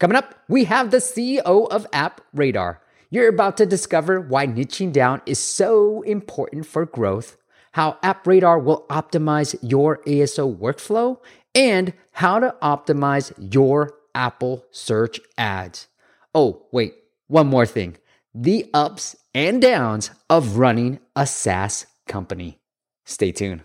[0.00, 2.80] Coming up, we have the CEO of App Radar.
[3.10, 7.36] You're about to discover why niching down is so important for growth,
[7.72, 11.18] how App Radar will optimize your ASO workflow,
[11.54, 15.86] and how to optimize your Apple search ads.
[16.34, 16.94] Oh, wait,
[17.28, 17.96] one more thing
[18.34, 22.58] the ups and downs of running a SaaS company.
[23.04, 23.62] Stay tuned.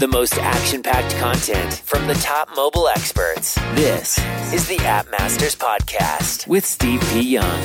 [0.00, 3.56] The most action packed content from the top mobile experts.
[3.74, 4.16] This
[4.50, 7.20] is the App Masters Podcast with Steve P.
[7.20, 7.60] Young.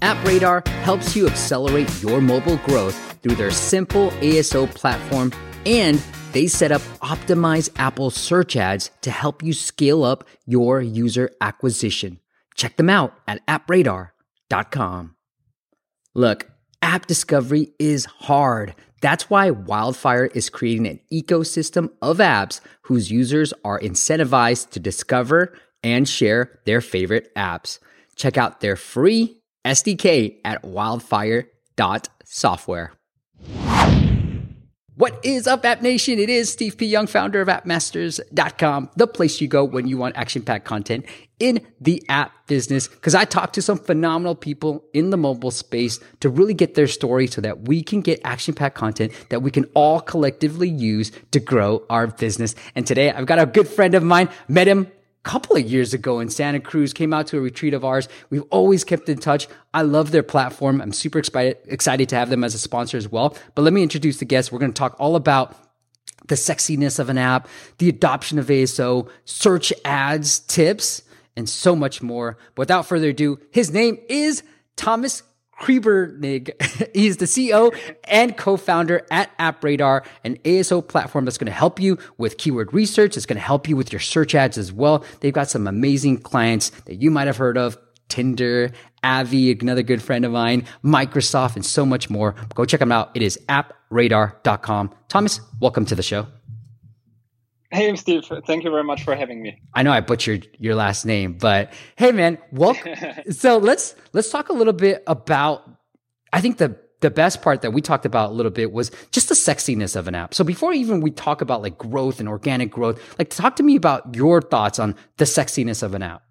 [0.00, 5.32] App Radar helps you accelerate your mobile growth through their simple ASO platform
[5.66, 11.30] and they set up optimized Apple search ads to help you scale up your user
[11.42, 12.20] acquisition.
[12.54, 15.14] Check them out at appradar.com.
[16.14, 18.74] Look, app discovery is hard.
[19.00, 25.54] That's why Wildfire is creating an ecosystem of apps whose users are incentivized to discover
[25.82, 27.80] and share their favorite apps.
[28.16, 32.92] Check out their free SDK at wildfire.software.
[34.96, 36.18] What is up, App Nation?
[36.18, 36.84] It is Steve P.
[36.84, 41.06] Young, founder of appmasters.com, the place you go when you want action packed content
[41.38, 42.88] in the app business.
[42.88, 46.88] Because I talk to some phenomenal people in the mobile space to really get their
[46.88, 51.12] story so that we can get action packed content that we can all collectively use
[51.30, 52.56] to grow our business.
[52.74, 54.90] And today I've got a good friend of mine, met him
[55.22, 58.08] couple of years ago in Santa Cruz, came out to a retreat of ours.
[58.30, 59.48] We've always kept in touch.
[59.74, 60.80] I love their platform.
[60.80, 63.36] I'm super excited, excited to have them as a sponsor as well.
[63.54, 64.50] But let me introduce the guests.
[64.50, 65.56] We're going to talk all about
[66.28, 67.48] the sexiness of an app,
[67.78, 71.02] the adoption of ASO, search ads, tips,
[71.36, 72.38] and so much more.
[72.54, 74.42] But without further ado, his name is
[74.76, 75.22] Thomas
[75.60, 76.50] Krebernig.
[76.94, 81.98] He's the CEO and co-founder at AppRadar, an ASO platform that's going to help you
[82.18, 83.16] with keyword research.
[83.16, 85.04] It's going to help you with your search ads as well.
[85.20, 87.78] They've got some amazing clients that you might have heard of.
[88.08, 88.72] Tinder,
[89.04, 92.34] Avi, another good friend of mine, Microsoft, and so much more.
[92.54, 93.10] Go check them out.
[93.14, 94.92] It is appradar.com.
[95.08, 96.26] Thomas, welcome to the show.
[97.72, 98.24] Hey, Steve.
[98.46, 99.60] Thank you very much for having me.
[99.74, 102.94] I know I butchered your last name, but hey, man, welcome.
[103.30, 105.62] so let's let's talk a little bit about.
[106.32, 109.28] I think the the best part that we talked about a little bit was just
[109.28, 110.34] the sexiness of an app.
[110.34, 113.76] So before even we talk about like growth and organic growth, like talk to me
[113.76, 116.22] about your thoughts on the sexiness of an app.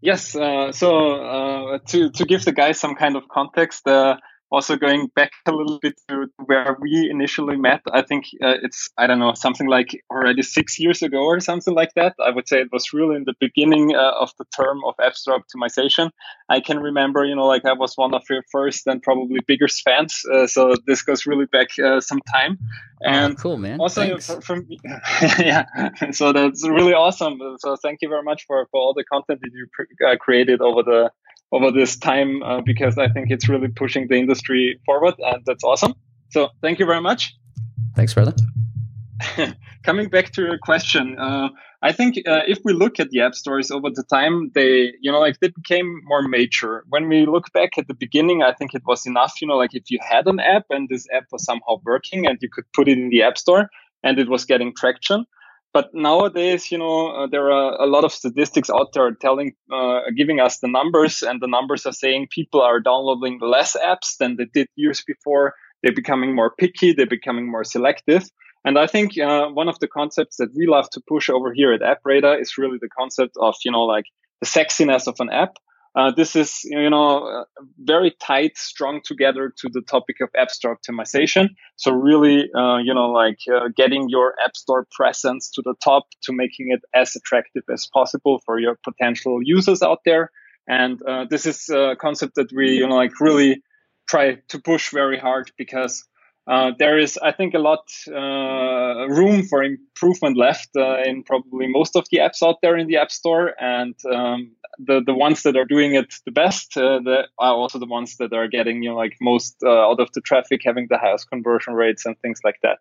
[0.00, 0.34] Yes.
[0.34, 3.86] Uh, so uh, to to give the guys some kind of context.
[3.86, 4.16] Uh,
[4.52, 8.90] also going back a little bit to where we initially met i think uh, it's
[8.98, 12.14] i don't know something like already six years ago or something like that.
[12.24, 15.14] I would say it was really in the beginning uh, of the term of app
[15.14, 16.10] store optimization.
[16.48, 19.82] I can remember you know like i was one of your first and probably biggest
[19.82, 22.58] fans uh, so this goes really back uh, some time.
[23.04, 23.80] Oh, and oh, cool man.
[23.80, 24.46] also Thanks.
[24.46, 24.68] from
[25.38, 25.64] yeah
[26.12, 27.38] so that's really awesome.
[27.58, 29.66] So thank you very much for, for all the content that you
[30.06, 31.10] uh, created over the
[31.52, 35.62] over this time uh, because I think it's really pushing the industry forward, and that's
[35.62, 35.94] awesome.
[36.30, 37.34] So thank you very much.
[37.94, 38.34] Thanks, brother.
[39.84, 41.50] Coming back to your question, uh,
[41.82, 45.10] I think uh, if we look at the app stores over the time, they, you
[45.10, 46.84] know, like they became more mature.
[46.88, 49.74] When we look back at the beginning, I think it was enough, you know, like
[49.74, 52.88] if you had an app and this app was somehow working and you could put
[52.88, 53.68] it in the app store
[54.04, 55.26] and it was getting traction,
[55.72, 60.00] but nowadays, you know, uh, there are a lot of statistics out there telling, uh,
[60.16, 64.36] giving us the numbers, and the numbers are saying people are downloading less apps than
[64.36, 65.54] they did years before.
[65.82, 66.92] They're becoming more picky.
[66.92, 68.24] They're becoming more selective.
[68.64, 71.72] And I think uh, one of the concepts that we love to push over here
[71.72, 74.04] at AppRadar is really the concept of, you know, like
[74.40, 75.56] the sexiness of an app.
[75.94, 77.44] Uh, this is, you know, uh,
[77.78, 81.50] very tight, strung together to the topic of App Store optimization.
[81.76, 86.04] So really, uh, you know, like uh, getting your App Store presence to the top
[86.22, 90.30] to making it as attractive as possible for your potential users out there.
[90.66, 93.62] And uh, this is a concept that we, you know, like really
[94.08, 96.04] try to push very hard because
[96.46, 101.68] uh, there is, I think, a lot uh, room for improvement left uh, in probably
[101.68, 105.44] most of the apps out there in the App Store, and um, the the ones
[105.44, 108.82] that are doing it the best uh, the, are also the ones that are getting
[108.82, 112.18] you know like most uh, out of the traffic, having the highest conversion rates and
[112.20, 112.78] things like that.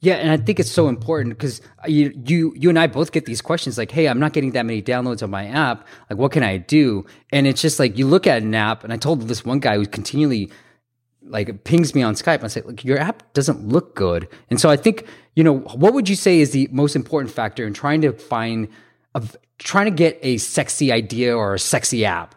[0.00, 3.26] Yeah, and I think it's so important because you, you you and I both get
[3.26, 5.86] these questions like, "Hey, I'm not getting that many downloads on my app.
[6.08, 8.94] Like, what can I do?" And it's just like you look at an app, and
[8.94, 10.50] I told this one guy who continually
[11.26, 14.28] like pings me on Skype and say, like, your app doesn't look good.
[14.50, 17.66] And so I think, you know, what would you say is the most important factor
[17.66, 18.68] in trying to find
[19.14, 19.22] a,
[19.58, 22.34] trying to get a sexy idea or a sexy app?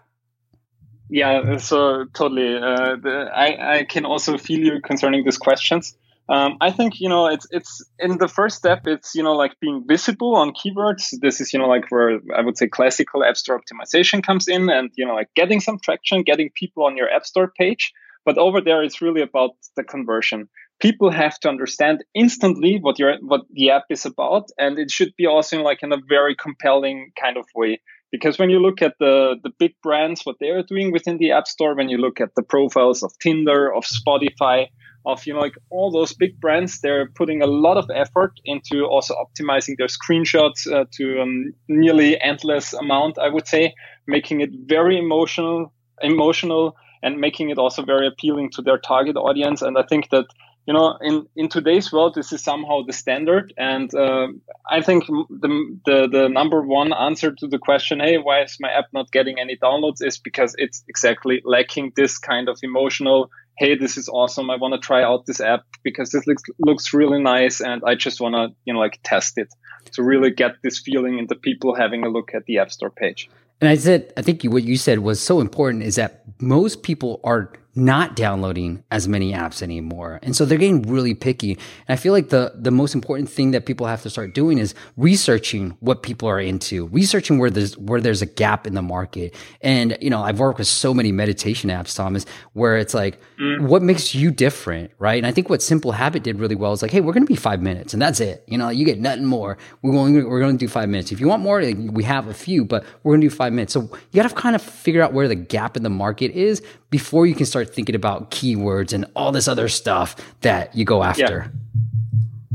[1.10, 2.58] Yeah, so totally.
[2.58, 5.96] Uh, the, I, I can also feel you concerning these questions.
[6.30, 9.58] um, I think you know it's it's in the first step it's you know like
[9.62, 11.14] being visible on keywords.
[11.22, 14.70] This is you know like where I would say classical app store optimization comes in,
[14.70, 17.94] and you know like getting some traction, getting people on your app store page.
[18.28, 20.50] But over there, it's really about the conversion.
[20.82, 25.14] People have to understand instantly what your what the app is about, and it should
[25.16, 27.80] be also in like in a very compelling kind of way.
[28.12, 31.32] Because when you look at the the big brands, what they are doing within the
[31.32, 34.66] app store, when you look at the profiles of Tinder, of Spotify,
[35.06, 38.84] of you know like all those big brands they're putting a lot of effort into
[38.84, 41.26] also optimizing their screenshots uh, to a
[41.70, 43.74] nearly endless amount i would say
[44.06, 45.72] making it very emotional
[46.02, 50.26] emotional and making it also very appealing to their target audience and i think that
[50.66, 54.28] you know in in today's world this is somehow the standard and uh,
[54.70, 58.70] i think the, the the number one answer to the question hey why is my
[58.70, 63.76] app not getting any downloads is because it's exactly lacking this kind of emotional hey,
[63.76, 64.50] this is awesome.
[64.50, 67.60] I want to try out this app because this looks, looks really nice.
[67.60, 69.50] And I just want to, you know, like test it
[69.94, 73.30] to really get this feeling into people having a look at the App Store page.
[73.60, 77.20] And I said, I think what you said was so important is that most people
[77.24, 80.20] are not downloading as many apps anymore.
[80.24, 81.54] And so they're getting really picky.
[81.54, 81.60] And
[81.90, 84.74] I feel like the, the most important thing that people have to start doing is
[84.98, 89.36] researching what people are into, researching where there's, where there's a gap in the market.
[89.62, 93.62] And, you know, I've worked with so many meditation apps, Thomas, where it's like, mm.
[93.62, 94.92] what makes you different?
[94.98, 95.18] Right.
[95.18, 97.32] And I think what Simple Habit did really well is like, Hey, we're going to
[97.32, 98.44] be five minutes and that's it.
[98.48, 99.58] You know, you get nothing more.
[99.82, 101.12] We're going, we're going to do five minutes.
[101.12, 103.74] If you want more, we have a few, but we're going to do five minutes.
[103.74, 103.82] So
[104.12, 107.26] you got to kind of figure out where the gap in the market is before
[107.26, 111.52] you can start thinking about keywords and all this other stuff that you go after.
[111.52, 111.62] Yeah.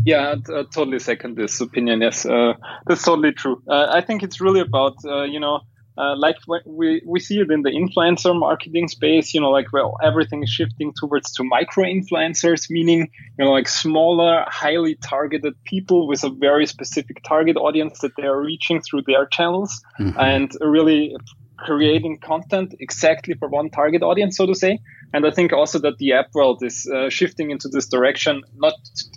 [0.05, 2.01] Yeah, I totally second this opinion.
[2.01, 2.55] Yes, uh,
[2.87, 3.63] that's totally true.
[3.69, 5.61] Uh, I think it's really about uh, you know,
[5.97, 6.37] uh, like
[6.67, 9.33] we we see it in the influencer marketing space.
[9.33, 13.69] You know, like where everything is shifting towards to micro influencers, meaning you know, like
[13.69, 19.03] smaller, highly targeted people with a very specific target audience that they are reaching through
[19.07, 20.19] their channels, mm-hmm.
[20.19, 21.15] and really
[21.63, 24.79] creating content exactly for one target audience, so to say.
[25.15, 28.75] And I think also that the app world is uh, shifting into this direction, not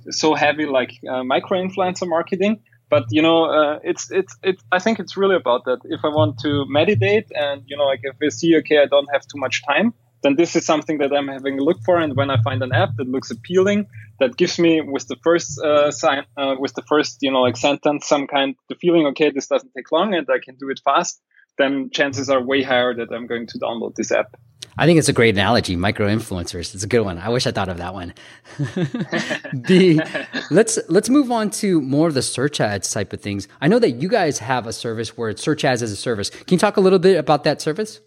[0.10, 4.64] so heavy like uh, micro influencer marketing, but you know, uh, it's it's it's.
[4.72, 5.80] I think it's really about that.
[5.86, 9.10] If I want to meditate, and you know, like if I see, okay, I don't
[9.12, 11.98] have too much time, then this is something that I'm having a look for.
[11.98, 13.88] And when I find an app that looks appealing,
[14.20, 17.58] that gives me with the first uh, sign, uh, with the first you know like
[17.58, 20.80] sentence, some kind the feeling, okay, this doesn't take long, and I can do it
[20.86, 21.22] fast
[21.58, 24.36] then chances are way higher that I'm going to download this app.
[24.78, 26.76] I think it's a great analogy, micro influencers.
[26.76, 27.18] It's a good one.
[27.18, 28.14] I wish I thought of that one.
[28.58, 30.02] the
[30.52, 33.48] let's let's move on to more of the search ads type of things.
[33.62, 36.30] I know that you guys have a service where it's search ads as a service.
[36.30, 38.02] Can you talk a little bit about that service?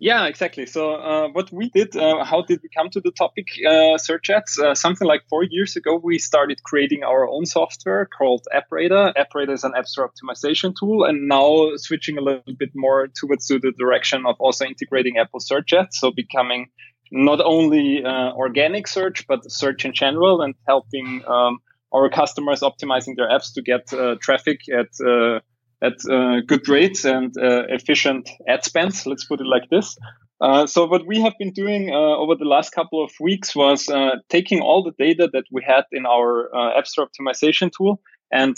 [0.00, 0.66] Yeah, exactly.
[0.66, 4.30] So uh, what we did, uh, how did we come to the topic uh, search
[4.30, 4.56] ads?
[4.56, 9.12] Uh, something like four years ago, we started creating our own software called AppRadar.
[9.16, 13.48] AppRadar is an app store optimization tool, and now switching a little bit more towards
[13.48, 16.68] to the direction of also integrating Apple search ads, so becoming
[17.10, 21.58] not only uh, organic search but search in general, and helping um,
[21.92, 25.42] our customers optimizing their apps to get uh, traffic at
[25.82, 29.06] at uh, good rates and uh, efficient ad spends.
[29.06, 29.96] Let's put it like this.
[30.40, 33.88] Uh, so what we have been doing uh, over the last couple of weeks was
[33.88, 38.00] uh, taking all the data that we had in our uh, App Store optimization tool
[38.30, 38.56] and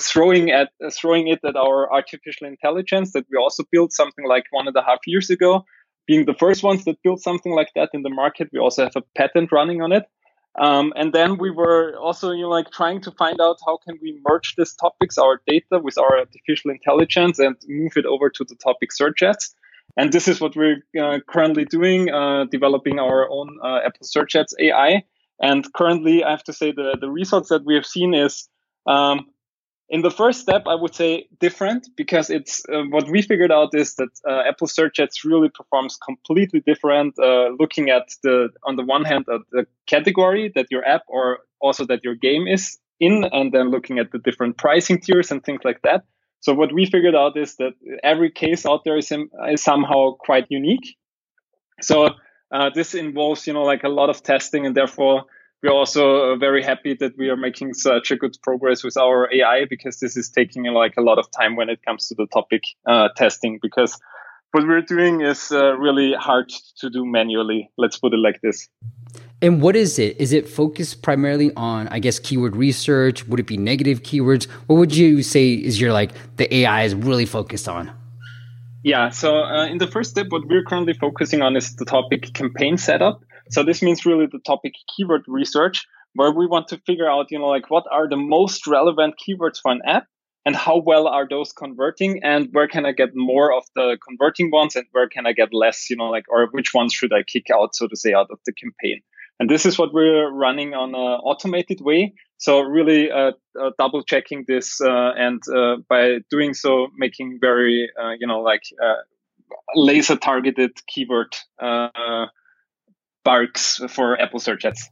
[0.00, 4.66] throwing at throwing it at our artificial intelligence that we also built something like one
[4.66, 5.64] and a half years ago.
[6.06, 8.96] Being the first ones that built something like that in the market, we also have
[8.96, 10.04] a patent running on it.
[10.58, 13.98] Um, and then we were also, you know, like trying to find out how can
[14.00, 18.44] we merge these topics, our data with our artificial intelligence and move it over to
[18.44, 19.54] the topic search ads.
[19.96, 24.34] And this is what we're uh, currently doing, uh, developing our own uh, Apple Search
[24.34, 25.04] Ads AI.
[25.40, 28.48] And currently, I have to say the, the results that we have seen is
[28.86, 29.26] um,
[29.88, 33.70] in the first step, I would say different because it's uh, what we figured out
[33.72, 37.14] is that uh, Apple Search Ads really performs completely different.
[37.18, 41.38] Uh, looking at the on the one hand uh, the category that your app or
[41.60, 45.44] also that your game is in, and then looking at the different pricing tiers and
[45.44, 46.04] things like that.
[46.40, 49.12] So what we figured out is that every case out there is,
[49.50, 50.96] is somehow quite unique.
[51.80, 52.10] So
[52.50, 55.26] uh, this involves you know like a lot of testing, and therefore
[55.62, 59.32] we're also uh, very happy that we are making such a good progress with our
[59.32, 62.26] AI because this is taking like a lot of time when it comes to the
[62.26, 63.98] topic uh, testing because
[64.52, 67.70] what we're doing is uh, really hard to do manually.
[67.76, 68.68] Let's put it like this.
[69.42, 70.18] And what is it?
[70.18, 73.26] Is it focused primarily on, I guess, keyword research?
[73.28, 74.44] Would it be negative keywords?
[74.66, 77.90] What would you say is your like the AI is really focused on?
[78.82, 79.10] Yeah.
[79.10, 82.78] So uh, in the first step, what we're currently focusing on is the topic campaign
[82.78, 83.20] setup.
[83.50, 87.38] So this means really the topic keyword research, where we want to figure out, you
[87.38, 90.06] know, like what are the most relevant keywords for an app
[90.44, 94.50] and how well are those converting and where can I get more of the converting
[94.50, 97.22] ones and where can I get less, you know, like, or which ones should I
[97.22, 99.00] kick out, so to say, out of the campaign.
[99.38, 102.14] And this is what we're running on an automated way.
[102.38, 107.90] So really uh, uh, double checking this uh, and uh, by doing so, making very,
[108.00, 109.02] uh, you know, like uh,
[109.74, 111.34] laser targeted keyword
[113.26, 114.88] barks for Apple search ads.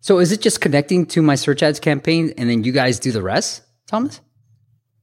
[0.00, 3.12] so is it just connecting to my search ads campaign and then you guys do
[3.12, 4.20] the rest, Thomas?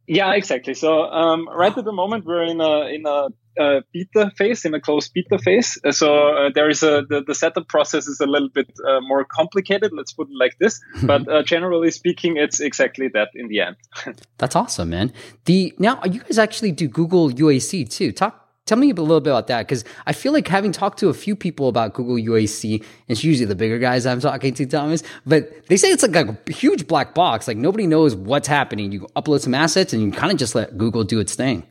[0.08, 0.74] Yeah, exactly.
[0.74, 4.74] So um, right at the moment we're in a in a uh, beta phase, in
[4.74, 5.79] a closed beta phase.
[5.84, 9.00] Uh, so uh, there is a the, the, setup process is a little bit uh,
[9.01, 9.91] more complicated.
[9.94, 10.82] Let's put it like this.
[11.03, 13.77] but uh, generally speaking, it's exactly that in the end.
[14.38, 15.13] That's awesome, man.
[15.46, 18.12] The now you guys actually do Google UAC too.
[18.12, 21.10] Talk Tell me a little bit about that because I feel like having talked to
[21.10, 25.04] a few people about Google UAC, it's usually the bigger guys I'm talking to, Thomas,
[25.24, 27.48] but they say it's like a huge black box.
[27.48, 28.92] Like nobody knows what's happening.
[28.92, 31.62] You upload some assets and you kind of just let Google do its thing.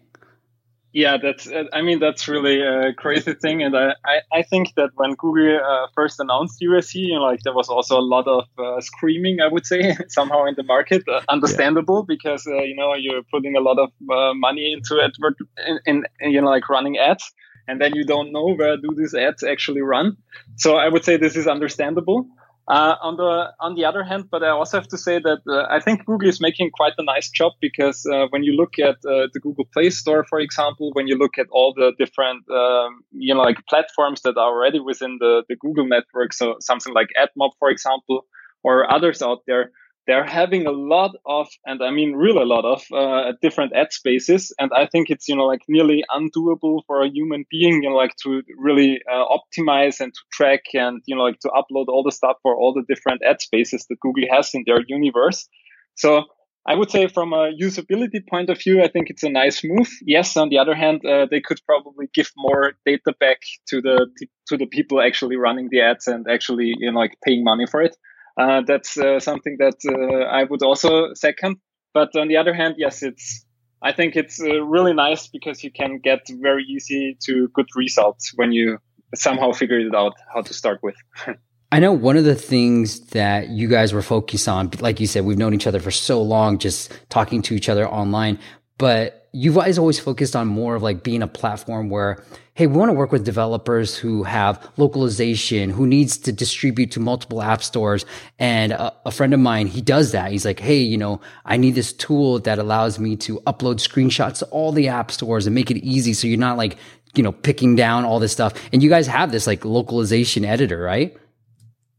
[0.95, 1.51] Yeah, that's.
[1.73, 5.59] I mean, that's really a crazy thing, and I, I, I think that when Google
[5.59, 9.41] uh, first announced UAC, you know, like there was also a lot of uh, screaming.
[9.41, 12.15] I would say somehow in the market, uh, understandable yeah.
[12.15, 15.35] because uh, you know you're putting a lot of uh, money into advert
[15.67, 17.29] in, in, in, you know like running ads,
[17.67, 20.17] and then you don't know where do these ads actually run.
[20.55, 22.29] So I would say this is understandable.
[22.67, 25.67] Uh, on the on the other hand, but I also have to say that uh,
[25.69, 28.97] I think Google is making quite a nice job because uh, when you look at
[29.05, 33.05] uh, the Google Play Store, for example, when you look at all the different um,
[33.13, 37.09] you know like platforms that are already within the the Google network, so something like
[37.21, 38.25] AdMob, for example,
[38.63, 39.71] or others out there,
[40.07, 43.93] they're having a lot of, and I mean really a lot of uh, different ad
[43.93, 44.53] spaces.
[44.59, 47.97] And I think it's, you know, like nearly undoable for a human being, you know,
[47.97, 52.03] like to really uh, optimize and to track and, you know, like to upload all
[52.03, 55.49] the stuff for all the different ad spaces that Google has in their universe.
[55.97, 56.25] So
[56.67, 59.91] I would say from a usability point of view, I think it's a nice move.
[60.03, 64.07] Yes, on the other hand, uh, they could probably give more data back to the
[64.49, 67.83] to the people actually running the ads and actually you know like paying money for
[67.83, 67.97] it.
[68.37, 71.57] Uh, that's uh, something that uh, I would also second.
[71.93, 73.45] But on the other hand, yes, it's
[73.81, 78.51] I think it's really nice because you can get very easy to good results when
[78.51, 78.79] you
[79.15, 80.97] somehow figure it out how to start with.
[81.73, 85.25] I know one of the things that you guys were focused on, like you said,
[85.25, 88.39] we've known each other for so long, just talking to each other online,
[88.79, 92.23] but you guys always focused on more of like being a platform where
[92.57, 97.01] hey, we want to work with developers who have localization, who needs to distribute to
[97.01, 98.07] multiple app stores.
[98.39, 100.31] And a, a, friend of mine, he does that.
[100.31, 104.39] He's like, hey, you know, I need this tool that allows me to upload screenshots
[104.39, 106.15] to all the app stores and make it easy.
[106.15, 106.77] So you're not like,
[107.17, 108.55] you know, picking down all this stuff.
[108.73, 111.17] And you guys have this like localization editor, right?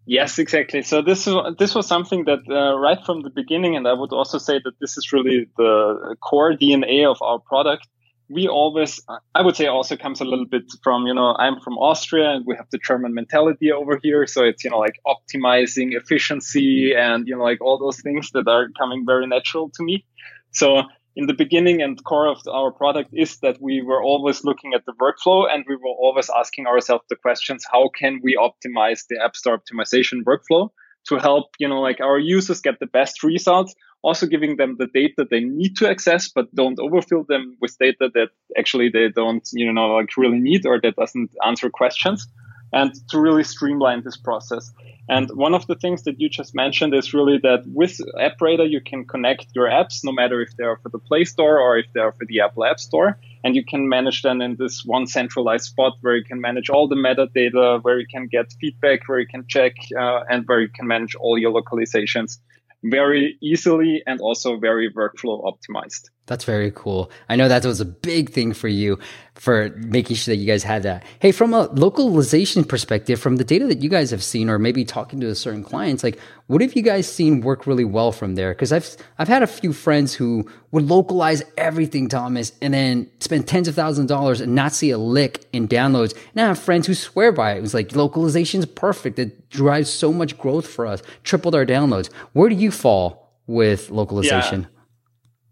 [0.05, 0.83] Yes, exactly.
[0.83, 4.13] So this is this was something that uh, right from the beginning, and I would
[4.13, 7.88] also say that this is really the core DNA of our product
[8.29, 9.01] we always,
[9.35, 12.45] I would say, also comes a little bit from, you know, I'm from Austria and
[12.45, 14.25] we have the German mentality over here.
[14.25, 18.47] So it's, you know, like optimizing efficiency and, you know, like all those things that
[18.47, 20.05] are coming very natural to me.
[20.51, 20.83] So
[21.15, 24.86] in the beginning and core of our product is that we were always looking at
[24.86, 29.17] the workflow and we were always asking ourselves the questions, how can we optimize the
[29.24, 30.69] App Store optimization workflow?
[31.07, 34.88] to help, you know, like our users get the best results, also giving them the
[34.88, 39.48] data they need to access, but don't overfill them with data that actually they don't,
[39.53, 42.27] you know, like really need or that doesn't answer questions
[42.75, 44.72] and to really streamline this process.
[45.08, 48.65] And one of the things that you just mentioned is really that with App Radar,
[48.65, 51.77] you can connect your apps, no matter if they are for the Play Store or
[51.77, 53.17] if they are for the Apple App Store.
[53.44, 56.88] And you can manage them in this one centralized spot where you can manage all
[56.88, 60.70] the metadata, where you can get feedback, where you can check, uh, and where you
[60.70, 62.39] can manage all your localizations
[62.84, 66.10] very easily and also very workflow optimized.
[66.27, 67.12] That's very cool.
[67.29, 68.98] I know that was a big thing for you
[69.36, 71.03] for making sure that you guys had that.
[71.20, 74.86] Hey, from a localization perspective, from the data that you guys have seen, or maybe
[74.86, 76.17] talking to certain clients, like
[76.48, 78.53] what have you guys seen work really well from there?
[78.53, 83.48] Because I've I've had a few friends who would localize everything, Thomas, and then spend
[83.48, 86.17] tens of thousands of dollars and not see a lick in downloads.
[86.34, 87.58] And I have friends who swear by it.
[87.58, 89.20] It was like localization is perfect.
[89.20, 92.12] It drives so much growth for us, tripled our downloads.
[92.34, 94.62] Where do you fall with localization?
[94.62, 94.75] Yeah.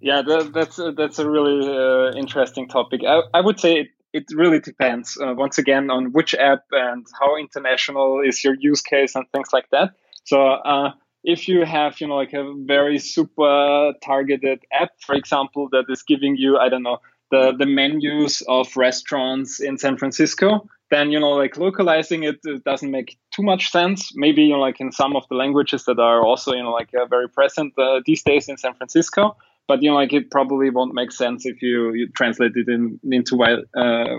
[0.04, 3.02] Yeah, that, that's a, that's a really uh, interesting topic.
[3.08, 7.08] I, I would say it, it really depends uh, once again on which app and
[7.18, 9.92] how international is your use case and things like that.
[10.26, 10.92] So uh,
[11.24, 16.04] if you have you know like a very super targeted app, for example, that is
[16.04, 16.98] giving you I don't know
[17.32, 22.64] the the menus of restaurants in San Francisco, then you know like localizing it, it,
[22.66, 26.00] doesn't make too much sense maybe you know like in some of the languages that
[26.00, 29.36] are also you know like uh, very present uh, these days in san francisco
[29.68, 33.00] but you know like it probably won't make sense if you, you translate it in,
[33.12, 33.58] into uh,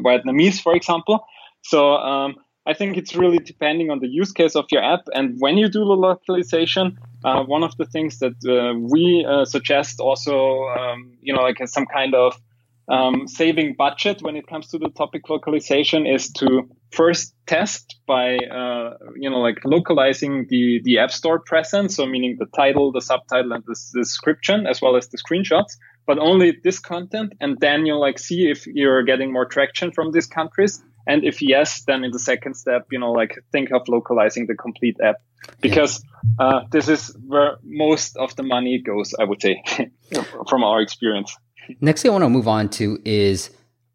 [0.03, 1.27] vietnamese for example
[1.63, 2.37] so um,
[2.67, 5.03] I think it's really depending on the use case of your app.
[5.15, 9.45] And when you do the localization, uh, one of the things that uh, we uh,
[9.45, 12.41] suggest also, um, you know, like some kind of
[12.89, 18.37] um, saving budget when it comes to the topic localization is to first test by,
[18.37, 21.97] uh, you know, like localizing the, the App Store presence.
[21.97, 25.77] So meaning the title, the subtitle and the, the description as well as the screenshots,
[26.07, 27.33] but only this content.
[27.41, 31.43] And then you'll like see if you're getting more traction from these countries and if
[31.43, 35.17] yes, then in the second step, you know, like think of localizing the complete app
[35.61, 36.03] because
[36.39, 39.63] uh, this is where most of the money goes, I would say,
[40.49, 41.37] from our experience.
[41.81, 43.51] Next thing I want to move on to is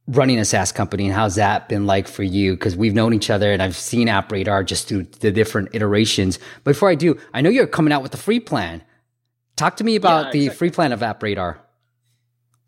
[0.08, 2.54] running a SaaS company and how's that been like for you?
[2.54, 6.40] Because we've known each other and I've seen App Radar just through the different iterations.
[6.64, 8.84] But before I do, I know you're coming out with the free plan.
[9.56, 10.58] Talk to me about yeah, the exactly.
[10.58, 11.60] free plan of App Radar.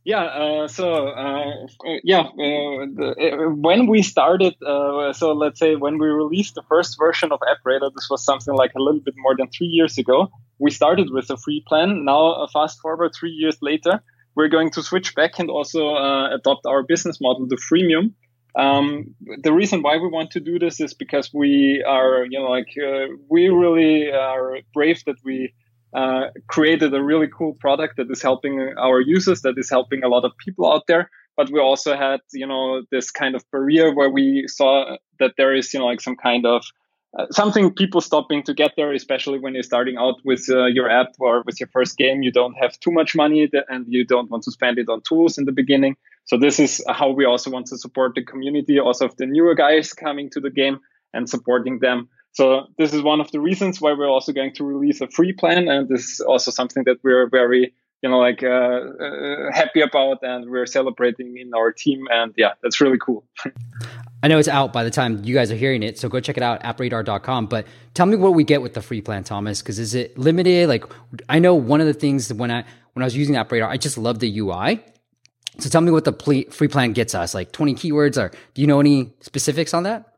[0.03, 1.67] Yeah, uh, so uh,
[2.03, 6.63] yeah, uh, the, uh, when we started, uh, so let's say when we released the
[6.63, 9.99] first version of AppRadar, this was something like a little bit more than three years
[9.99, 10.31] ago.
[10.57, 12.03] We started with a free plan.
[12.03, 14.01] Now, uh, fast forward three years later,
[14.35, 15.95] we're going to switch back and also
[16.33, 18.13] adopt our business model to freemium.
[18.55, 22.49] Um, the reason why we want to do this is because we are, you know,
[22.49, 22.67] like
[23.29, 25.53] we really are brave that we
[25.93, 30.07] uh, created a really cool product that is helping our users, that is helping a
[30.07, 31.09] lot of people out there.
[31.37, 35.55] But we also had, you know, this kind of barrier where we saw that there
[35.55, 36.63] is, you know, like some kind of
[37.17, 40.89] uh, something people stopping to get there, especially when you're starting out with uh, your
[40.89, 42.21] app or with your first game.
[42.23, 45.37] You don't have too much money and you don't want to spend it on tools
[45.37, 45.97] in the beginning.
[46.25, 49.55] So this is how we also want to support the community, also of the newer
[49.55, 50.79] guys coming to the game
[51.13, 52.07] and supporting them.
[52.33, 55.33] So this is one of the reasons why we're also going to release a free
[55.33, 59.81] plan, and this is also something that we're very, you know, like uh, uh, happy
[59.81, 63.23] about, and we're celebrating in our team, and yeah, that's really cool.
[64.23, 66.37] I know it's out by the time you guys are hearing it, so go check
[66.37, 67.47] it out, appradar.com.
[67.47, 70.67] But tell me what we get with the free plan, Thomas, because is it limited?
[70.67, 70.85] Like,
[71.27, 73.97] I know one of the things when I when I was using AppRadar, I just
[73.97, 74.83] love the UI.
[75.59, 76.13] So tell me what the
[76.49, 80.10] free plan gets us, like 20 keywords, or do you know any specifics on that?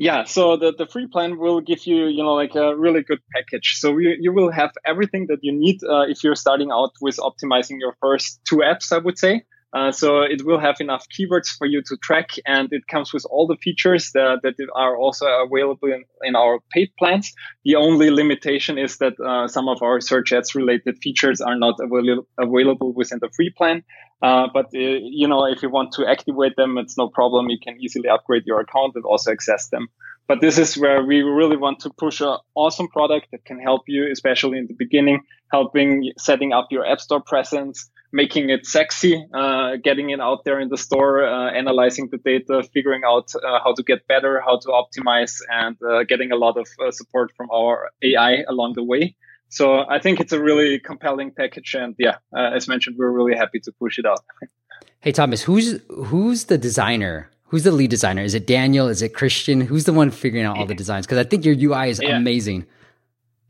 [0.00, 3.18] Yeah, so the, the free plan will give you, you know, like a really good
[3.34, 3.78] package.
[3.80, 7.16] So you, you will have everything that you need uh, if you're starting out with
[7.16, 9.42] optimizing your first two apps, I would say.
[9.74, 13.26] Uh, so it will have enough keywords for you to track, and it comes with
[13.30, 17.34] all the features that, that are also available in, in our paid plans.
[17.64, 21.74] The only limitation is that uh, some of our search ads related features are not
[21.80, 23.84] avail- available within the free plan.
[24.22, 27.50] Uh, but uh, you know, if you want to activate them, it's no problem.
[27.50, 29.88] You can easily upgrade your account and also access them.
[30.26, 33.82] But this is where we really want to push an awesome product that can help
[33.86, 35.20] you, especially in the beginning,
[35.52, 40.60] helping setting up your app store presence, making it sexy, uh, getting it out there
[40.60, 44.58] in the store, uh, analyzing the data, figuring out uh, how to get better, how
[44.58, 48.84] to optimize, and uh, getting a lot of uh, support from our AI along the
[48.84, 49.14] way.
[49.50, 53.34] So I think it's a really compelling package, and yeah, uh, as mentioned, we're really
[53.34, 54.20] happy to push it out.
[55.00, 57.30] hey Thomas, who's who's the designer?
[57.44, 58.22] Who's the lead designer?
[58.22, 58.88] Is it Daniel?
[58.88, 59.62] Is it Christian?
[59.62, 61.06] Who's the one figuring out all the designs?
[61.06, 62.18] Because I think your UI is yeah.
[62.18, 62.66] amazing.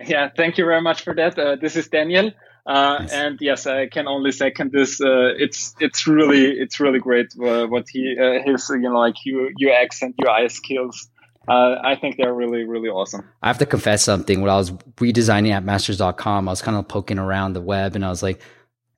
[0.07, 1.35] Yeah, thank you very much for that.
[1.61, 2.31] this is Daniel.
[2.69, 3.07] Uh.
[3.11, 5.01] And yes, I can only second this.
[5.01, 9.17] Uh, it's it's really it's really great uh, what he uh, his you know like
[9.27, 11.09] UX and UI skills.
[11.49, 13.27] Uh, I think they're really really awesome.
[13.43, 14.43] I have to confess something.
[14.43, 18.11] When I was redesigning appmasters.com, I was kind of poking around the web, and I
[18.11, 18.39] was like,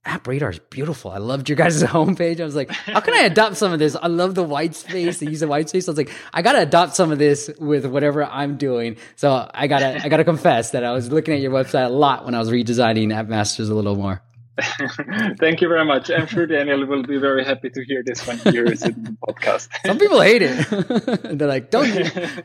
[0.03, 1.11] App Radar is beautiful.
[1.11, 2.39] I loved your guys' homepage.
[2.39, 3.95] I was like, how can I adopt some of this?
[3.95, 5.19] I love the white space.
[5.19, 5.87] They use the white space.
[5.87, 8.97] I was like, I gotta adopt some of this with whatever I'm doing.
[9.15, 12.25] So I gotta, I gotta confess that I was looking at your website a lot
[12.25, 14.23] when I was redesigning App Masters a little more.
[15.39, 16.11] Thank you very much.
[16.11, 19.03] I'm sure Daniel will be very happy to hear this when he hears it in
[19.03, 19.69] the podcast.
[19.85, 21.37] Some people hate it.
[21.37, 21.89] They're like, "Don't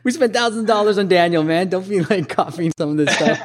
[0.03, 1.67] we spent thousands of dollars on Daniel, man?
[1.67, 3.39] Don't be like copying some of this stuff."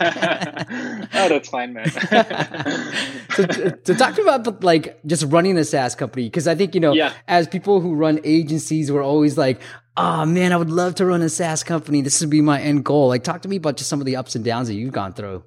[1.15, 1.91] Oh, that's fine, man.
[3.31, 6.81] so, to, to talk about like just running a SaaS company, because I think you
[6.81, 7.13] know, yeah.
[7.29, 9.61] as people who run agencies, we're always like,
[9.97, 12.03] "Oh man, I would love to run a SaaS company.
[12.03, 14.17] This would be my end goal." Like, talk to me about just some of the
[14.17, 15.45] ups and downs that you've gone through.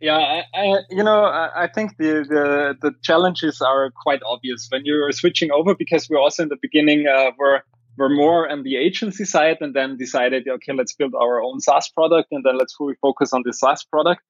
[0.00, 4.82] Yeah, I, I, you know, I think the, the, the challenges are quite obvious when
[4.84, 7.62] you're switching over because we're also in the beginning uh, we're
[7.96, 11.88] we're more on the agency side and then decided okay let's build our own SaaS
[11.88, 14.22] product and then let's fully focus on the SaaS product.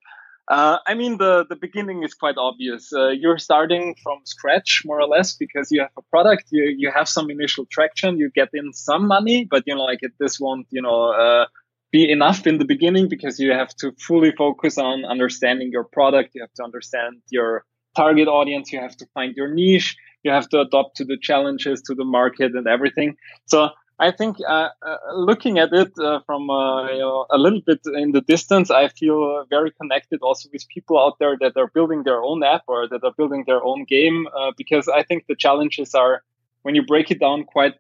[0.49, 2.91] Uh, I mean, the, the beginning is quite obvious.
[2.91, 6.91] Uh, you're starting from scratch, more or less, because you have a product, you, you
[6.91, 10.41] have some initial traction, you get in some money, but you know, like it, this
[10.41, 11.45] won't, you know, uh,
[11.93, 16.31] be enough in the beginning because you have to fully focus on understanding your product.
[16.35, 17.65] You have to understand your
[17.97, 18.73] target audience.
[18.73, 19.97] You have to find your niche.
[20.23, 23.17] You have to adapt to the challenges, to the market and everything.
[23.47, 27.61] So I think uh, uh, looking at it uh, from uh, you know, a little
[27.67, 31.67] bit in the distance, I feel very connected also with people out there that are
[31.67, 34.29] building their own app or that are building their own game.
[34.29, 36.23] Uh, because I think the challenges are
[36.63, 37.75] when you break it down quite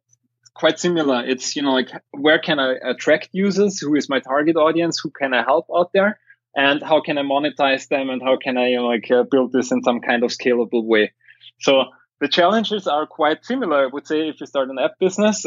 [0.54, 1.24] quite similar.
[1.24, 3.78] It's you know like where can I attract users?
[3.78, 4.98] Who is my target audience?
[5.00, 6.18] Who can I help out there?
[6.56, 8.10] And how can I monetize them?
[8.10, 10.84] And how can I you know, like uh, build this in some kind of scalable
[10.84, 11.12] way?
[11.60, 11.84] So
[12.20, 13.84] the challenges are quite similar.
[13.84, 15.46] I would say if you start an app business.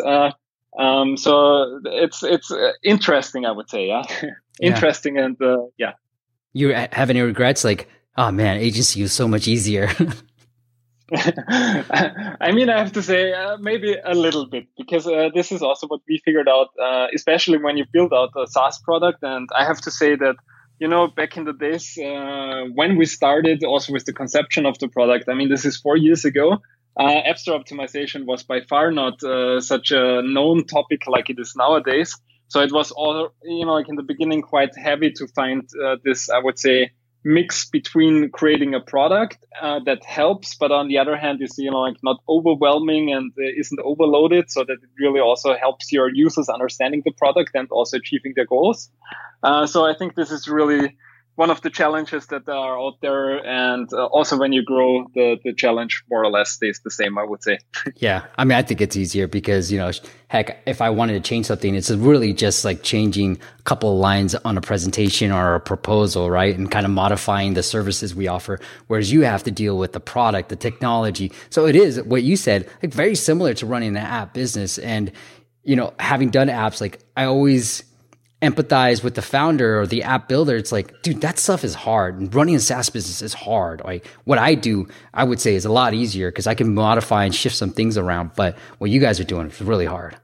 [0.77, 3.88] Um, so it's it's uh, interesting, I would say.
[3.88, 4.03] Yeah,
[4.62, 5.25] interesting yeah.
[5.25, 5.93] and uh, yeah.
[6.53, 7.63] You have any regrets?
[7.63, 9.89] Like, oh man, agency was so much easier.
[11.13, 15.62] I mean, I have to say, uh, maybe a little bit, because uh, this is
[15.62, 19.19] also what we figured out, uh, especially when you build out a SaaS product.
[19.21, 20.36] And I have to say that,
[20.79, 24.79] you know, back in the days uh, when we started, also with the conception of
[24.79, 26.60] the product, I mean, this is four years ago.
[26.99, 31.39] Uh, App Store optimization was by far not uh, such a known topic like it
[31.39, 32.15] is nowadays.
[32.47, 35.95] So it was all, you know, like in the beginning, quite heavy to find uh,
[36.04, 36.91] this, I would say,
[37.23, 41.71] mix between creating a product uh, that helps, but on the other hand, is, you
[41.71, 46.10] know, like not overwhelming and uh, isn't overloaded so that it really also helps your
[46.13, 48.91] users understanding the product and also achieving their goals.
[49.43, 50.97] Uh, so I think this is really,
[51.36, 55.38] one of the challenges that are out there and uh, also when you grow the
[55.44, 57.58] the challenge more or less stays the same i would say.
[57.96, 58.26] Yeah.
[58.38, 59.91] I mean i think it's easier because you know
[60.28, 63.98] heck if i wanted to change something it's really just like changing a couple of
[63.98, 68.28] lines on a presentation or a proposal right and kind of modifying the services we
[68.28, 71.32] offer whereas you have to deal with the product the technology.
[71.50, 74.78] So it is what you said like very similar to running an app business.
[74.78, 75.12] And
[75.63, 77.84] you know having done apps like i always
[78.41, 80.56] empathize with the founder or the app builder.
[80.56, 82.19] It's like, dude, that stuff is hard.
[82.19, 83.82] And running a SaaS business is hard.
[83.84, 87.25] Like what I do, I would say is a lot easier because I can modify
[87.25, 88.32] and shift some things around.
[88.36, 90.17] But what you guys are doing is really hard.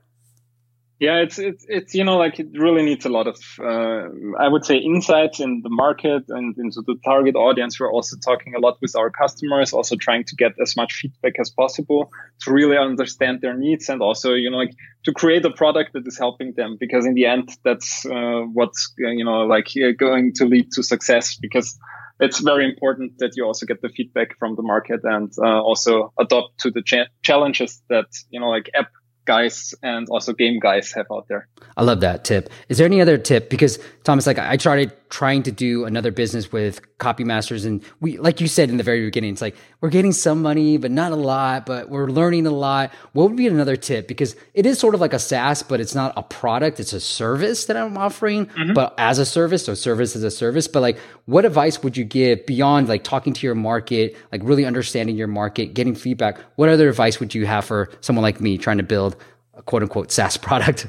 [0.99, 4.47] Yeah, it's it's it's you know like it really needs a lot of uh, I
[4.47, 7.79] would say insights in the market and into the target audience.
[7.79, 11.33] We're also talking a lot with our customers, also trying to get as much feedback
[11.39, 12.09] as possible
[12.41, 14.73] to really understand their needs and also you know like
[15.05, 18.91] to create a product that is helping them because in the end that's uh, what's
[18.97, 19.67] you know like
[19.99, 21.77] going to lead to success because
[22.19, 26.11] it's very important that you also get the feedback from the market and uh, also
[26.19, 28.89] adopt to the cha- challenges that you know like app
[29.27, 31.47] guys and also game guys have out there.
[31.75, 32.49] I love that tip.
[32.69, 33.49] Is there any other tip?
[33.49, 37.65] Because Thomas, like I tried trying to do another business with copy masters.
[37.65, 40.77] And we like you said in the very beginning it's like we're getting some money
[40.77, 42.91] but not a lot but we're learning a lot.
[43.13, 44.07] What would be another tip?
[44.07, 46.99] Because it is sort of like a saas but it's not a product it's a
[46.99, 48.73] service that i'm offering mm-hmm.
[48.73, 50.67] but as a service so service as a service.
[50.67, 54.65] But like what advice would you give beyond like talking to your market like really
[54.65, 56.37] understanding your market getting feedback?
[56.55, 59.15] What other advice would you have for someone like me trying to build
[59.53, 60.87] a quote unquote saas product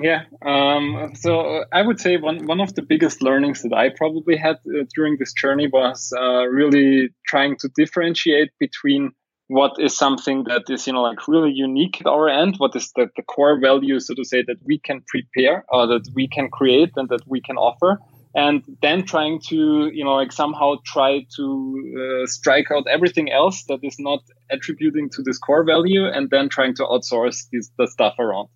[0.00, 0.24] Yeah.
[0.42, 4.56] Um, so I would say one, one of the biggest learnings that I probably had
[4.66, 9.12] uh, during this journey was uh, really trying to differentiate between
[9.48, 12.92] what is something that is, you know, like really unique at our end, what is
[12.94, 16.48] the, the core value, so to say, that we can prepare or that we can
[16.50, 17.98] create and that we can offer.
[18.34, 23.64] And then trying to, you know, like somehow try to uh, strike out everything else
[23.64, 27.88] that is not attributing to this core value and then trying to outsource this, the
[27.88, 28.48] stuff around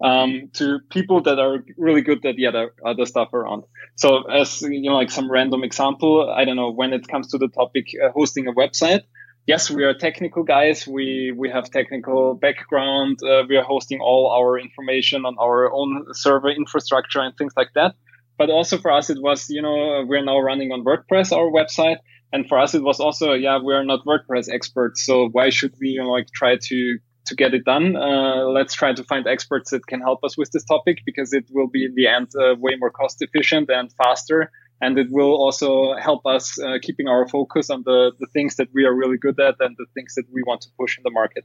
[0.00, 3.64] um, to people that are really good at the other other stuff around.
[3.96, 7.38] So, as you know, like some random example, I don't know when it comes to
[7.38, 9.02] the topic uh, hosting a website.
[9.46, 10.86] Yes, we are technical guys.
[10.86, 13.20] We we have technical background.
[13.22, 17.70] Uh, we are hosting all our information on our own server infrastructure and things like
[17.74, 17.94] that.
[18.38, 21.98] But also for us, it was you know we're now running on WordPress our website,
[22.32, 25.72] and for us it was also yeah we are not WordPress experts, so why should
[25.80, 27.96] we you know, like try to to get it done.
[27.96, 31.44] Uh, let's try to find experts that can help us with this topic because it
[31.50, 34.50] will be in the end uh, way more cost efficient and faster.
[34.80, 38.68] And it will also help us uh, keeping our focus on the, the things that
[38.74, 41.10] we are really good at and the things that we want to push in the
[41.10, 41.44] market.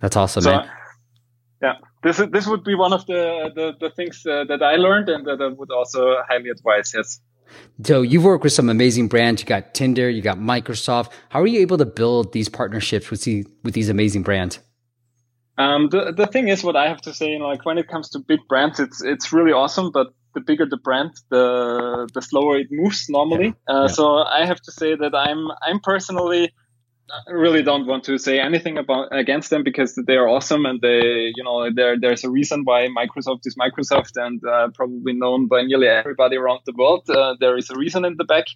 [0.00, 0.70] That's awesome, so, man.
[1.62, 4.76] Yeah, this is, this would be one of the the, the things uh, that I
[4.76, 6.94] learned and that I would also highly advise.
[6.96, 7.20] Yes.
[7.84, 9.42] So you've worked with some amazing brands.
[9.42, 11.12] You got Tinder, you got Microsoft.
[11.28, 14.58] How are you able to build these partnerships with these, with these amazing brands?
[15.60, 17.88] Um, the the thing is, what I have to say, you know, like when it
[17.88, 19.90] comes to big brands, it's it's really awesome.
[19.92, 23.52] But the bigger the brand, the the slower it moves normally.
[23.68, 23.74] Yeah.
[23.74, 23.86] Uh, yeah.
[23.88, 24.04] So
[24.38, 26.52] I have to say that I'm I'm personally
[27.28, 31.32] really don't want to say anything about against them because they are awesome and they
[31.36, 35.62] you know there there's a reason why Microsoft is Microsoft and uh, probably known by
[35.62, 37.04] nearly everybody around the world.
[37.10, 38.46] Uh, there is a reason in the back.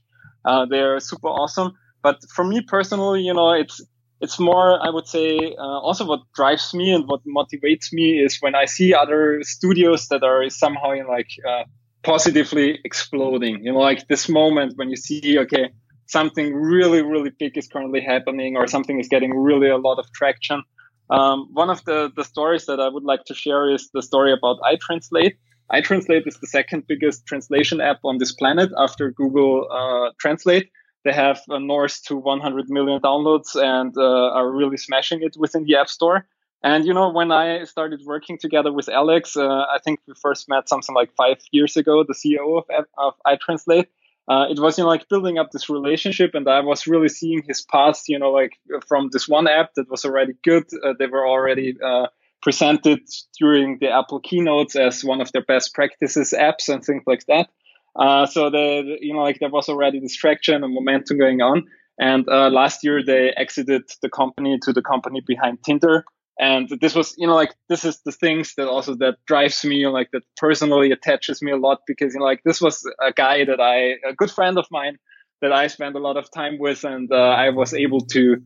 [0.45, 1.73] Uh, they're super awesome.
[2.03, 3.81] But for me personally, you know, it's
[4.21, 8.39] it's more I would say uh, also what drives me and what motivates me is
[8.41, 11.65] when I see other studios that are somehow in like uh,
[12.03, 13.65] positively exploding.
[13.65, 15.71] You know, like this moment when you see okay
[16.07, 20.07] something really, really big is currently happening or something is getting really a lot of
[20.13, 20.63] traction.
[21.11, 24.33] Um, one of the, the stories that I would like to share is the story
[24.33, 25.35] about iTranslate.
[25.73, 30.71] iTranslate is the second biggest translation app on this planet after Google uh, Translate.
[31.05, 35.65] They have uh, north to 100 million downloads and uh, are really smashing it within
[35.65, 36.27] the App Store.
[36.63, 40.49] And you know, when I started working together with Alex, uh, I think we first
[40.49, 43.89] met something like five years ago, the CEO of, of iTranslate
[44.29, 47.43] uh, it was you know like building up this relationship and i was really seeing
[47.47, 51.07] his past you know like from this one app that was already good uh, they
[51.07, 52.07] were already uh,
[52.43, 53.01] presented
[53.39, 57.49] during the apple keynotes as one of their best practices apps and things like that
[57.97, 61.65] uh, so the you know like there was already distraction and momentum going on.
[61.99, 66.05] And uh, last year they exited the company to the company behind tinder.
[66.39, 69.87] And this was you know like this is the things that also that drives me
[69.87, 73.45] like that personally attaches me a lot because you know like this was a guy
[73.45, 74.97] that i a good friend of mine
[75.43, 78.39] that i spent a lot of time with and uh, i was able to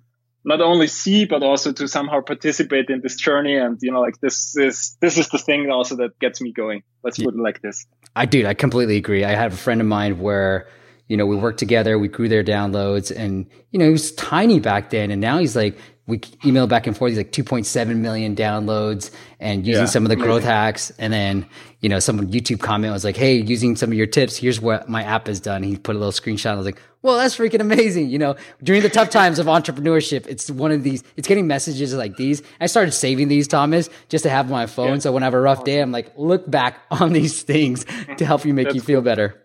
[0.49, 3.57] not only see but also to somehow participate in this journey.
[3.57, 6.83] And you know like this is this is the thing also that gets me going.
[7.05, 7.87] Let's put it like this.
[8.17, 8.47] I do.
[8.47, 9.25] I completely agree.
[9.25, 10.67] I have a friend of mine where
[11.09, 14.61] you know we worked together we grew their downloads and you know he was tiny
[14.61, 15.79] back then and now he's like
[16.09, 17.11] we email back and forth.
[17.11, 20.91] He's like 2.7 million downloads and using yeah, some of the growth hacks.
[20.99, 21.47] And then,
[21.81, 24.89] you know, some YouTube comment was like, Hey, using some of your tips, here's what
[24.89, 25.63] my app has done.
[25.63, 26.53] He put a little screenshot.
[26.53, 28.09] I was like, well, that's freaking amazing.
[28.09, 31.95] You know, during the tough times of entrepreneurship, it's one of these, it's getting messages
[31.95, 32.43] like these.
[32.59, 34.95] I started saving these, Thomas, just to have on my phone.
[34.95, 34.99] Yeah.
[35.01, 37.85] So when I have a rough day, I'm like, look back on these things
[38.17, 39.05] to help you make you feel cool.
[39.05, 39.43] better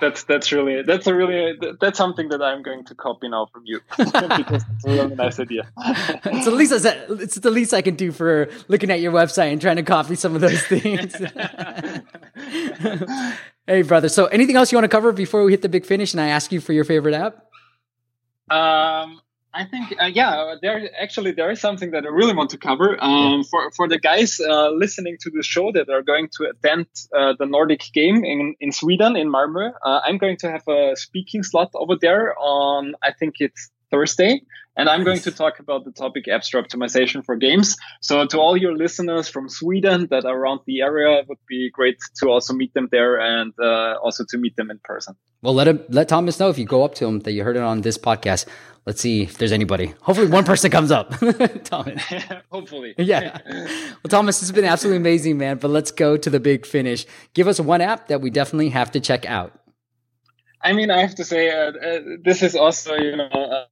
[0.00, 3.62] that's that's really that's a really that's something that I'm going to copy now from
[3.64, 5.68] you because it's a really nice idea.
[5.78, 9.60] it's the least it's the least I can do for looking at your website and
[9.60, 11.14] trying to copy some of those things.
[13.66, 14.08] hey, brother.
[14.08, 16.12] So, anything else you want to cover before we hit the big finish?
[16.12, 17.46] And I ask you for your favorite app.
[18.50, 19.20] Um,
[19.54, 22.96] I think, uh, yeah, there actually there is something that I really want to cover.
[23.00, 23.42] Um, yeah.
[23.50, 26.86] For for the guys uh, listening to the show that are going to attend
[27.16, 30.96] uh, the Nordic game in in Sweden in Malmö, uh, I'm going to have a
[30.96, 34.42] speaking slot over there on I think it's Thursday.
[34.76, 37.76] And I'm going to talk about the topic App Store optimization for games.
[38.00, 41.70] So to all your listeners from Sweden that are around the area, it would be
[41.70, 45.14] great to also meet them there and uh, also to meet them in person.
[45.42, 47.56] Well, let him, let Thomas know if you go up to him that you heard
[47.56, 48.46] it on this podcast.
[48.86, 49.94] Let's see if there's anybody.
[50.02, 51.14] Hopefully, one person comes up.
[51.64, 52.02] Thomas.
[52.50, 52.94] Hopefully.
[53.04, 53.38] Yeah.
[53.46, 55.58] Well, Thomas, this has been absolutely amazing, man.
[55.58, 57.06] But let's go to the big finish.
[57.32, 59.52] Give us one app that we definitely have to check out.
[60.60, 63.64] I mean, I have to say, uh, uh, this is also, you know, uh,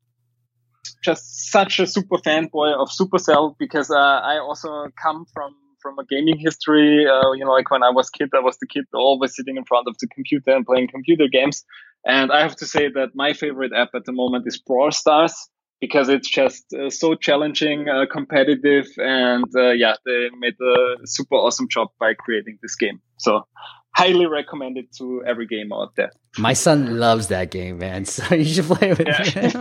[1.02, 6.04] just such a super fanboy of Supercell because uh, I also come from from a
[6.04, 7.06] gaming history.
[7.06, 9.64] Uh, you know, like when I was kid, I was the kid always sitting in
[9.64, 11.64] front of the computer and playing computer games.
[12.06, 15.34] And I have to say that my favorite app at the moment is Brawl Stars
[15.80, 21.34] because it's just uh, so challenging, uh, competitive, and uh, yeah, they made a super
[21.34, 23.00] awesome job by creating this game.
[23.18, 23.46] So
[23.94, 26.12] highly recommend it to every game out there.
[26.38, 28.04] My son loves that game, man.
[28.12, 29.22] So you should play with yeah.
[29.24, 29.52] him.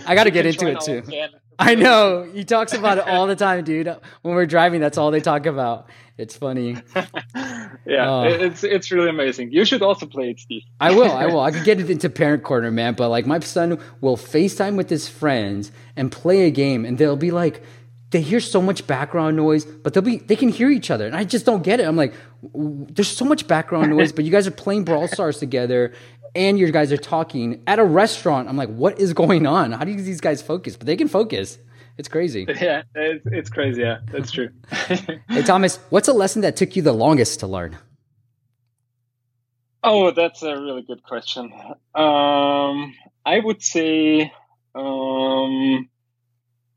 [0.06, 1.02] I got to get into it too.
[1.58, 3.86] I know he talks about it all the time, dude.
[4.22, 5.88] When we're driving, that's all they talk about.
[6.16, 6.76] It's funny.
[7.86, 9.52] yeah, uh, it's it's really amazing.
[9.52, 10.62] You should also play it, Steve.
[10.80, 11.12] I will.
[11.12, 11.40] I will.
[11.40, 12.94] I could get it into parent corner, man.
[12.94, 17.16] But like, my son will FaceTime with his friends and play a game, and they'll
[17.16, 17.62] be like,
[18.10, 21.14] they hear so much background noise, but they'll be they can hear each other, and
[21.14, 21.84] I just don't get it.
[21.86, 22.14] I'm like,
[22.54, 25.92] there's so much background noise, but you guys are playing Brawl Stars together,
[26.34, 28.48] and you guys are talking at a restaurant.
[28.48, 29.72] I'm like, what is going on?
[29.72, 30.76] How do these guys focus?
[30.76, 31.58] But they can focus.
[31.98, 32.46] It's crazy.
[32.60, 33.82] Yeah, it's, it's crazy.
[33.82, 34.50] Yeah, that's true.
[34.70, 37.76] hey, Thomas, what's a lesson that took you the longest to learn?
[39.82, 41.52] Oh, that's a really good question.
[41.94, 42.94] Um,
[43.24, 44.32] I would say
[44.74, 45.88] um,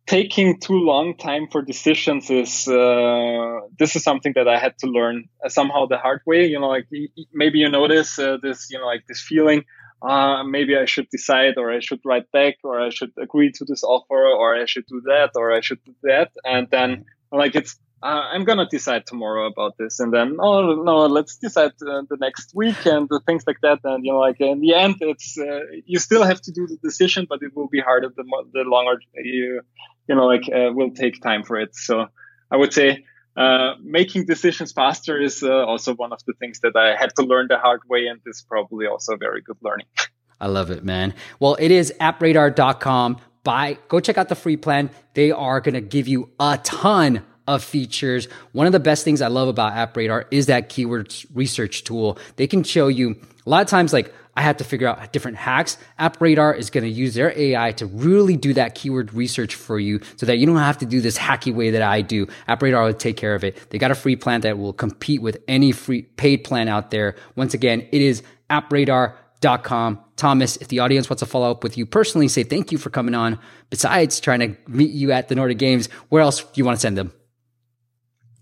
[0.08, 4.88] taking too long time for decisions is uh, this is something that I had to
[4.88, 6.46] learn uh, somehow the hard way.
[6.46, 6.88] You know, like
[7.34, 9.64] maybe you notice uh, this, you know, like this feeling.
[10.02, 13.66] Uh, maybe I should decide, or I should write back, or I should agree to
[13.66, 17.56] this offer, or I should do that, or I should do that, and then like
[17.56, 22.02] it's uh, I'm gonna decide tomorrow about this, and then oh no, let's decide uh,
[22.10, 23.80] the next week and things like that.
[23.84, 26.78] And you know, like in the end, it's uh, you still have to do the
[26.78, 29.62] decision, but it will be harder the more, the longer you
[30.08, 31.76] you know like uh, will take time for it.
[31.76, 32.08] So
[32.50, 33.06] I would say
[33.38, 37.24] uh, making decisions faster is uh, also one of the things that I had to
[37.24, 39.88] learn the hard way, and is probably also very good learning.
[40.42, 41.14] I love it, man.
[41.40, 43.18] Well, it is appradar.com.
[43.44, 44.90] Buy, go check out the free plan.
[45.14, 48.28] They are going to give you a ton of features.
[48.52, 52.18] One of the best things I love about AppRadar is that keyword research tool.
[52.36, 55.38] They can show you a lot of times, like I have to figure out different
[55.38, 55.78] hacks.
[56.00, 60.00] AppRadar is going to use their AI to really do that keyword research for you
[60.16, 62.28] so that you don't have to do this hacky way that I do.
[62.48, 63.70] AppRadar will take care of it.
[63.70, 67.16] They got a free plan that will compete with any free paid plan out there.
[67.36, 70.00] Once again, it is appradar.com.
[70.16, 72.90] Thomas, if the audience wants to follow up with you personally, say thank you for
[72.90, 73.40] coming on.
[73.70, 76.82] Besides trying to meet you at the Nordic Games, where else do you want to
[76.82, 77.12] send them?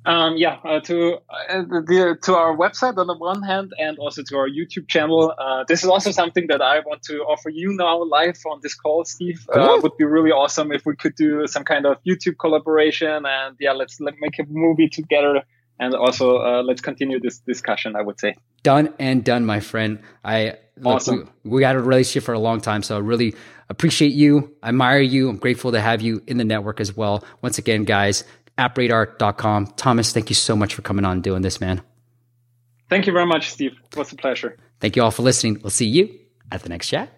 [0.05, 4.23] Um, yeah, uh, to uh, the, to our website on the one hand, and also
[4.23, 5.33] to our YouTube channel.
[5.37, 8.75] Uh, this is also something that I want to offer you now live on this
[8.75, 9.45] call, Steve.
[9.51, 9.81] Uh, cool.
[9.81, 13.73] would be really awesome if we could do some kind of YouTube collaboration, and yeah,
[13.73, 15.43] let's let make a movie together,
[15.79, 17.97] and also uh, let's continue this discussion.
[17.97, 19.99] I would say done and done, my friend.
[20.23, 21.17] I awesome.
[21.17, 23.35] Look, we, we had a relationship for a long time, so I really
[23.69, 25.29] appreciate you, I admire you.
[25.29, 27.23] I'm grateful to have you in the network as well.
[27.41, 28.23] Once again, guys,
[28.59, 29.67] appradar.com.
[29.77, 31.81] Thomas, thank you so much for coming on and doing this, man.
[32.89, 33.77] Thank you very much, Steve.
[33.91, 34.57] It was a pleasure.
[34.79, 35.59] Thank you all for listening.
[35.63, 36.09] We'll see you
[36.51, 37.11] at the next chat.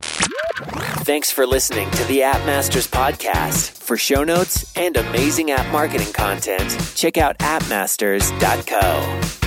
[0.00, 3.70] Thanks for listening to the App Masters podcast.
[3.70, 9.37] For show notes and amazing app marketing content, check out appmasters.co.